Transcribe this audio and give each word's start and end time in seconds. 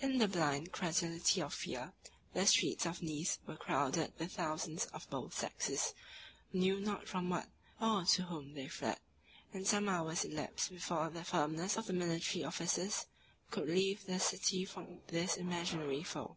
In 0.00 0.18
the 0.18 0.26
blind 0.26 0.72
credulity 0.72 1.40
of 1.40 1.54
fear, 1.54 1.92
the 2.34 2.44
streets 2.44 2.86
of 2.86 3.00
Nice 3.04 3.38
were 3.46 3.54
crowded 3.54 4.12
with 4.18 4.32
thousands 4.32 4.86
of 4.86 5.08
both 5.10 5.32
sexes, 5.38 5.94
who 6.50 6.58
knew 6.58 6.80
not 6.80 7.06
from 7.06 7.30
what 7.30 7.46
or 7.80 8.04
to 8.04 8.24
whom 8.24 8.54
they 8.54 8.66
fled; 8.66 8.98
and 9.54 9.68
some 9.68 9.88
hours 9.88 10.24
elapsed 10.24 10.70
before 10.70 11.08
the 11.08 11.22
firmness 11.22 11.76
of 11.76 11.86
the 11.86 11.92
military 11.92 12.42
officers 12.42 13.06
could 13.52 13.68
relieve 13.68 14.04
the 14.06 14.18
city 14.18 14.64
from 14.64 15.02
this 15.06 15.36
imaginary 15.36 16.02
foe. 16.02 16.36